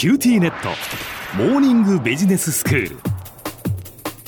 [0.00, 0.70] QTnet。
[1.36, 2.96] モーニングビジネススクール。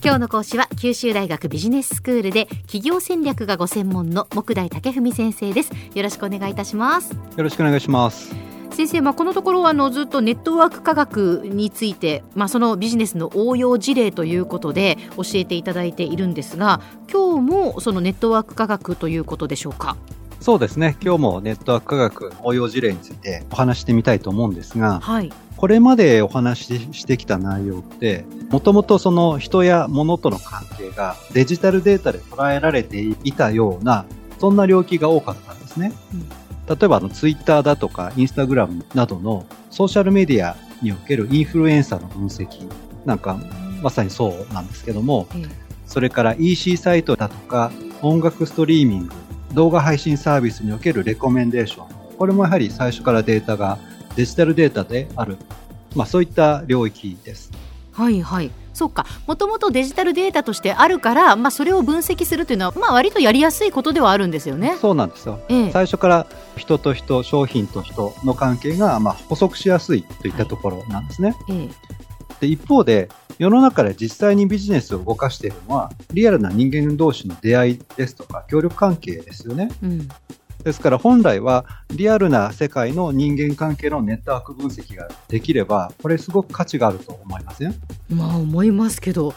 [0.00, 5.72] 今日の講師は九州大学ビジネススクールで企業戦略がご専門の目代武史先生です。
[5.92, 7.14] よろしくお願いいたします。
[7.14, 8.32] よろしくお願いします。
[8.70, 16.80] 先生、まあ、このところあのずっとネットワーク科学について、まあ、そのビジネスの応用事例ということで教えていただいているんですが
[17.12, 19.96] 今日もそのネットワーク科学ということでしょうか？
[20.38, 20.96] そうですね。
[21.02, 34.04] 今日もネットワーク科学応用事例についてお話してみたいと思うんですが、はい、これまでお話ししてきた内容って、もともとその人や物との関係がデジタルデータで捉えられていたような、
[34.38, 35.92] そんな領域が多かったんですね。
[36.12, 42.68] うん、例えばあのツイッターだとかインスタグラムなどのソーシャルメディアにおけるインフルエンサーの分析
[43.06, 43.38] なんか
[43.82, 45.50] まさにそうなんですけども、うん、
[45.86, 49.14] それから EC サイトだとか音楽ストリーミング、
[49.54, 52.16] 動画配信サービスにおけるレコメンデーション。
[52.16, 53.78] これもやはり最初からデータが
[54.16, 55.36] デジタルデータである、
[55.94, 57.52] まあ、そういった領域です。
[57.92, 64.76] はいはいそうかもともとデジタルデータとしてあるから、まあ、それを分析するというのは、まあ、割とやりやすいことではあるんですよね。
[64.78, 66.26] そうなんですよ、ええ、最初から
[66.58, 71.34] 人と人商品と人の関係が、まあ、補足しやすいといったところなんですね。
[71.48, 71.68] はい、え
[72.40, 73.08] で一方で
[73.38, 79.70] 世の中で実際にビジネスを動かしているのはリアルな人間同士の出会いですとか協力関係ですよね。
[79.82, 80.08] うん、
[80.64, 87.74] ですから本来はリアルな世界の人間関係のネットワーク分析ができれば、これすごく価値があると思いません？
[88.10, 89.34] まあ思いますけど、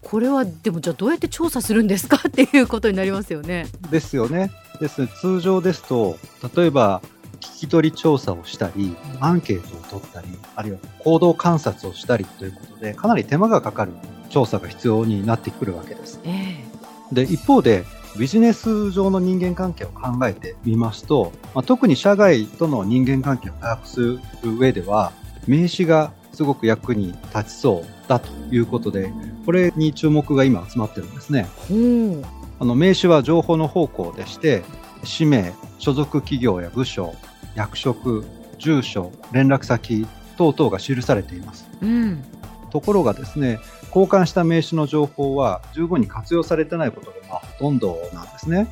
[0.00, 2.16] これはでもじゃあどうやって調査するんですか？
[2.26, 3.66] っていうことになりますよね。
[3.90, 4.50] ですよね。
[4.80, 6.16] です通常ですと、
[6.56, 7.02] 例えば
[7.40, 13.92] 聞き取り調査をしたり、アンケートを取ったり、あるいは行動観察をしたりということで、かなり手間がかかる
[14.30, 16.20] 調査が必要になってくるわけです。
[16.24, 17.84] えー、で、一方で、
[18.18, 24.20] ビジネス上の人間関係を考えてみますと、まあ、特に社外との人間関係を把握する
[24.58, 25.12] 上では、
[25.46, 29.12] 名刺がすごく役に立ちそうだということで、
[29.46, 31.48] これに注目が今集まってるんですね。
[32.58, 34.62] あの名刺は情報の方向でして、
[35.02, 37.14] 氏名、所属企業や部署、
[37.54, 38.24] 役職、
[38.58, 40.06] 住所、連絡先
[40.36, 41.66] 等々が記されています。
[41.80, 42.22] うん、
[42.70, 43.58] ところがですね、
[43.94, 48.58] 交換した名刺の情報は十分に活用されてないことがほとんどなんですね。
[48.58, 48.68] はい、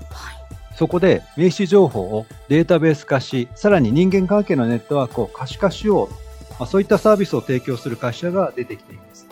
[0.77, 6.15] そこで名刺情報をデータベース化し、さらに人間関係のネットワークを可視化しようと、
[6.51, 9.29] まあ、そういったサービスを提供する会社が出てきています。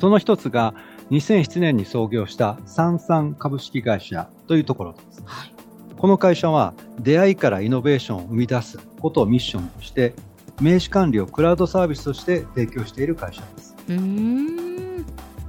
[0.00, 0.74] その一つが
[1.10, 5.22] 2007年に創業したサンサン株式会社というところです。
[5.24, 5.52] はい、
[5.96, 10.14] この会社は出会いからイノベーションを生み出すことをミッションとして
[10.60, 13.76] 名刺管理をクラウドサービスとして提供している会社です。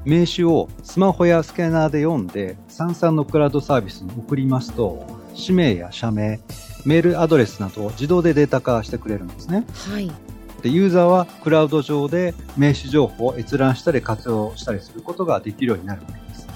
[0.07, 6.39] 名刺をスマホやスキャナーで読んで、サンサンのクラウドサービスに送りますと、氏名や社名、
[6.85, 9.65] メールアドレスなどを自動でデータ化してくれるんですね。
[9.91, 10.09] はい。
[10.61, 16.47] で、ユーザーはクラウド上で名刺情報を閲覧したり活用したりすることができるようになるわけです。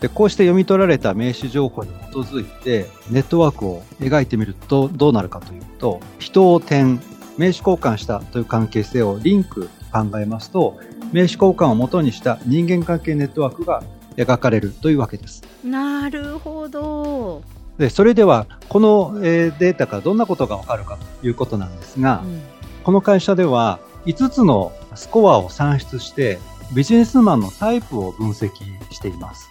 [0.00, 7.00] で、こうして読み取られた名刺情報に基づいて、ネットワークを描いてみるとどうなるかというと、人を点、
[7.38, 10.78] 名刺交換したという関係性をリンク考えますと、
[11.12, 13.82] 名刺交換をもとにした人間関係ネットワークが
[14.16, 15.42] 描かれるというわけです。
[15.64, 17.42] なるほど。
[17.78, 22.42] で、それでは、この、えー、データからどんなことがわかるかということなんですが、うん、
[22.84, 26.38] この会社では5つのスコアを算出して、
[26.74, 28.50] ビジネスマンのタイプを分析
[28.92, 29.48] しています。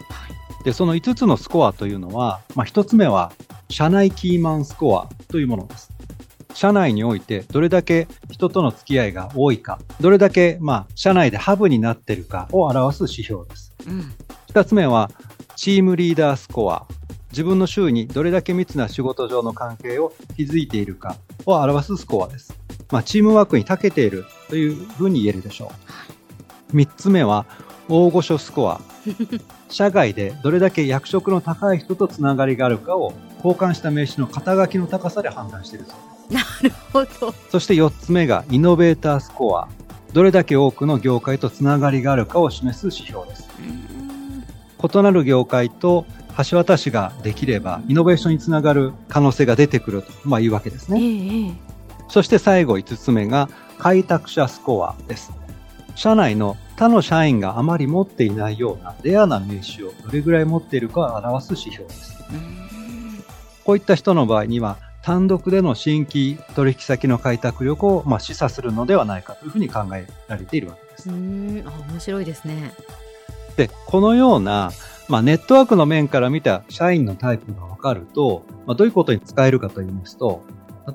[0.63, 3.31] で、その5つのスコアというのは、まあ、1つ目は、
[3.69, 5.91] 社内キーマンスコアというものです。
[6.53, 13.73] 社内においてどれだけ人との付き合いが多いか、どれだけ、まあ、社内でハブになっているかを表す指標です。
[13.87, 14.13] うん、
[14.47, 15.09] 二つ目は、
[15.55, 16.85] チームリーダースコア。
[17.31, 22.57] 自分の周囲にどれだけ密な仕事上の関係を築いているかを表すスコアです。
[22.91, 25.71] まあ、チームワークに長けているというふうに言えるでしょ
[26.73, 26.75] う。
[26.75, 27.45] 三つ目は、
[27.89, 28.79] 大御所スコア。
[29.69, 33.13] 社外でどれだけ役職の高い人とつながりがあるかを
[33.43, 36.63] 交換した名刺の肩書きの高さで判断しているそうです。
[36.63, 37.33] なるほど。
[37.51, 39.67] そして4つ目がイノベータースコア。
[40.13, 43.47] どれだけ多くの業界とつながりがあるかを示す指標です。
[44.81, 46.05] 異なる業界と
[46.49, 50.99] 橋渡しができれば、イノベーションにつながる可能性が出てくると、まあ、いうわけですね。
[50.99, 51.53] ええ、
[52.07, 55.31] そして最後5つ目が開拓者スコアです。
[55.95, 62.23] 社内の他の社員があまり持っていないようなレアな名刺をどれぐらい持っているかを表す指標です。
[63.65, 71.09] こういった人の場合には、単独での新規取引先の開拓力をまあ示唆するのではないかというふうに考えられているわけです。
[71.09, 72.71] うんあ面白いですね。
[73.57, 74.71] で、このような、
[75.09, 80.45] まあ、ネットワークの面から見た社員のタイプが分かると、まあ、どういうことに使えるかと言いますと、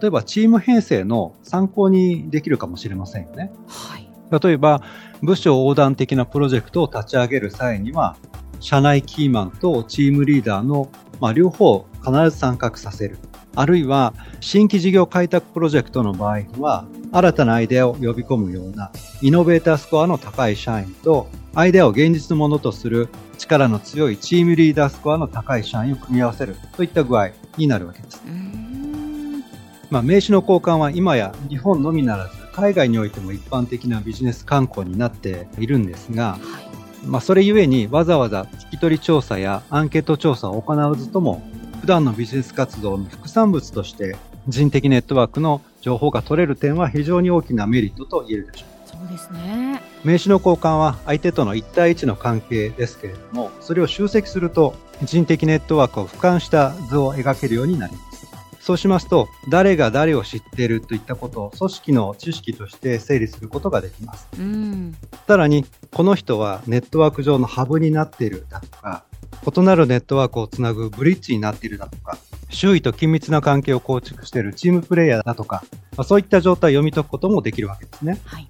[0.01, 3.53] 例えばチーム編成の参考にできるかもしれませんよね。
[3.67, 4.04] はい。
[4.39, 4.83] 例えば、
[5.23, 8.17] 部署横断的なプロジェクトを立ち上げる際には、
[8.61, 10.89] 社内キーマンとチームリーダーの、
[11.21, 13.19] まあ、両方必ず参画させる。
[13.57, 18.91] あるいは、新規事業開拓プロジェクトの場合には、新たなアイデアを呼び込むような、
[19.23, 23.09] イノベータースコアの高い社員と、アイデアを現実のものとする
[23.39, 28.23] 力の強いチームリーダースコアの高い社員を組み合わせるといった具合になるわけです。
[29.91, 36.39] まあ、名刺の交換は今や日本のみならず海外においても一般的なビジネス観光になっているんですが、は
[37.05, 41.43] い、まあ、それゆえにわざわざ聞き取り調査やアンケート調査を行わずとも
[41.81, 44.17] 普段のビジネス活動の副産物として
[44.47, 48.89] 人的ネットワークの情報が取れる点は非常に大きなメリットと言えるでしょう。
[48.89, 49.83] そうですね。
[50.05, 58.14] 名刺の交換は相手との1対1の関係ですけれども、それを集積すると人的ネットワークを俯瞰した図を描けるようになります。
[58.65, 64.27] そうしますと、誰が誰を知っているといったことを組織の知識として整理することができます。
[64.39, 64.97] うん、
[65.27, 69.05] さらに、この人はネットワーク上のハブになっているだとか、
[69.55, 72.17] 異なるネットワークをつなぐブリッジになっているだとか、
[72.49, 75.63] 周囲と緊密な関係を構築しているチームプレイヤーだとか、
[75.99, 78.19] まあ、そういった状態を読み解くこともできるわけですね。
[78.25, 78.49] はい、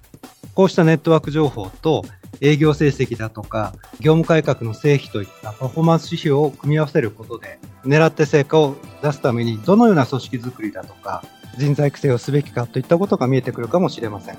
[0.53, 2.05] こうしたネットワーク情報と
[2.39, 11.23] 営業成績だとか、業務改革の成否といったパフォーマンス指標を組み合わせることで、狙って成果を出すためにどのような組織づくりだとか、
[11.57, 14.37] 人材育成をすべきかといったことが見えてくるかもしれません。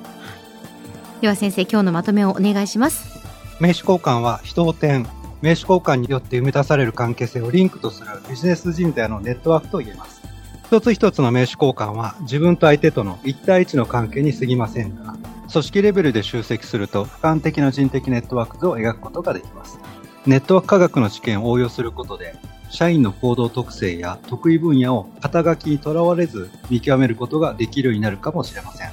[1.20, 3.24] では先生、今日のまとめをお願いします。
[3.58, 5.06] 名刺交換は人を点、
[5.40, 10.22] 名刺交換によって生み出される関係性をリンクとするビジネス人材のネットワークと言えます。
[10.66, 15.14] 一つ一つの名刺交換は自分と相手との1対1の関係に過ぎませんが、
[15.50, 19.78] 組織レベルで集積すると俯瞰的な人的ネットワーク図を描くことができます。
[20.26, 22.34] ネットワーク科学の知見を応用することで、
[22.68, 28.90] 社員の行動特性や得意分野を肩書きにとらわれず見極めることができるようになるかもしれません。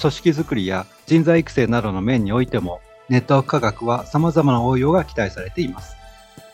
[0.00, 2.80] 組織づくりや人材育成などの面においても、
[3.10, 6.00] ネットワーク科学は様々な応用が期待されています。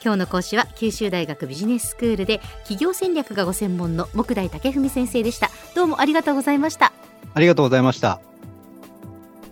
[0.02, 6.92] 今日の講師は九州大学ビジネススクールで企業戦略がご専門の木大武文先生でしたどうもありがとうございました
[7.34, 8.20] ありがとうございました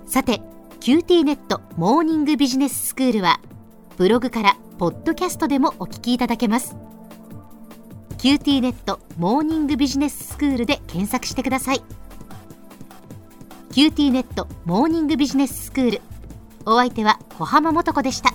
[0.07, 0.43] さて
[0.79, 3.41] QT ネットモーニングビジネススクールは
[3.97, 6.77] ブログからポッドキャストでもお聞きいただけます。
[8.19, 11.83] QT ネットモーニングビジネススクールで検索してください。
[13.71, 16.01] QT ネットモーニングビジネススクール。
[16.67, 18.33] お相手は小浜もとこでした。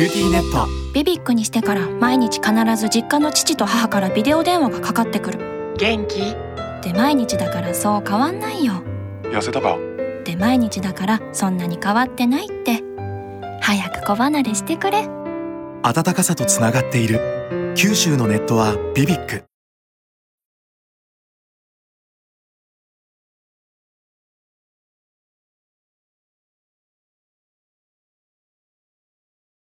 [0.00, 5.74] QTnet。BBIQにしてから毎日必ず実家の父と母からビデオ電話がかかってくる。
[5.76, 6.34] 元気？
[6.82, 8.82] で毎日だからそう変わんないよ。
[9.24, 9.76] 痩せたか？
[10.24, 12.82] で毎日だからそんなに変わってないって。
[13.60, 15.06] 早く子離れしてくれ。
[15.82, 17.74] 温かさとつながっている。
[17.76, 19.44] 九州のネットは BBIQ